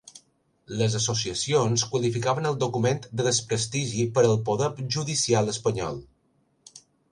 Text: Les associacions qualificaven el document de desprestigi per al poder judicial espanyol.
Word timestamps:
Les 0.77 0.93
associacions 0.99 1.83
qualificaven 1.91 2.49
el 2.53 2.57
document 2.63 3.03
de 3.21 3.27
desprestigi 3.29 4.07
per 4.17 4.25
al 4.31 4.35
poder 4.49 4.73
judicial 4.99 5.55
espanyol. 5.57 6.05